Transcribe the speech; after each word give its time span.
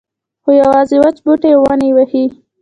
خو 0.43 0.49
یوازې 0.61 0.97
وچ 1.03 1.17
بوټي 1.25 1.49
او 1.55 1.61
ونې 1.65 1.87
یې 1.89 1.95
وهي. 1.95 2.25